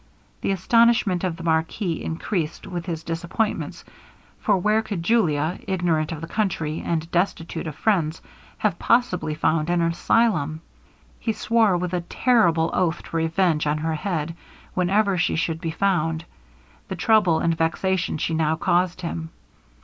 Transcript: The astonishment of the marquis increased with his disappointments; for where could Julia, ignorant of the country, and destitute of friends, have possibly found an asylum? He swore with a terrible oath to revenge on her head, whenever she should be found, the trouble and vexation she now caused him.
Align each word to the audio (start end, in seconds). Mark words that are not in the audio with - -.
The 0.41 0.49
astonishment 0.49 1.23
of 1.23 1.37
the 1.37 1.43
marquis 1.43 2.01
increased 2.03 2.65
with 2.65 2.87
his 2.87 3.03
disappointments; 3.03 3.85
for 4.39 4.57
where 4.57 4.81
could 4.81 5.03
Julia, 5.03 5.59
ignorant 5.67 6.11
of 6.11 6.21
the 6.21 6.27
country, 6.27 6.81
and 6.83 7.11
destitute 7.11 7.67
of 7.67 7.75
friends, 7.75 8.19
have 8.57 8.79
possibly 8.79 9.35
found 9.35 9.69
an 9.69 9.79
asylum? 9.79 10.61
He 11.19 11.33
swore 11.33 11.77
with 11.77 11.93
a 11.93 12.01
terrible 12.01 12.71
oath 12.73 13.03
to 13.03 13.15
revenge 13.15 13.67
on 13.67 13.77
her 13.77 13.93
head, 13.93 14.35
whenever 14.73 15.19
she 15.19 15.35
should 15.35 15.61
be 15.61 15.69
found, 15.69 16.25
the 16.87 16.95
trouble 16.95 17.37
and 17.39 17.55
vexation 17.55 18.17
she 18.17 18.33
now 18.33 18.55
caused 18.55 19.01
him. 19.01 19.29